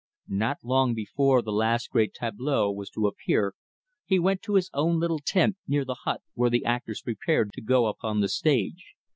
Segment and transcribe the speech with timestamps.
[0.33, 3.53] Not long before the last great tableau was to appear
[4.03, 7.61] he went to his own little tent near the hut where the actors prepared to
[7.61, 8.95] go upon the stage.